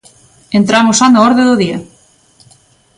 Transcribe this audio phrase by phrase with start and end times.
[0.59, 1.77] Entramos xa na orde do día.